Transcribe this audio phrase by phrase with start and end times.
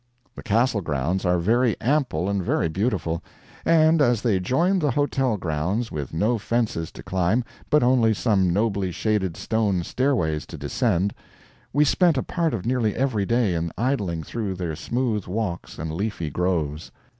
[0.33, 3.23] The Castle grounds are very ample and very beautiful;
[3.63, 8.51] and as they joined the Hotel grounds, with no fences to climb, but only some
[8.51, 11.13] nobly shaded stone stairways to descend,
[11.71, 15.93] we spent a part of nearly every day in idling through their smooth walks and
[15.93, 16.91] leafy groves.